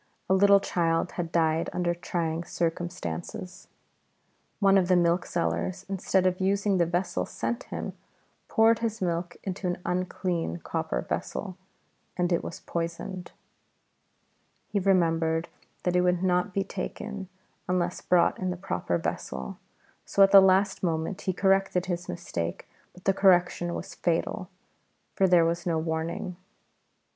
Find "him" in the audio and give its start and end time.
7.65-7.93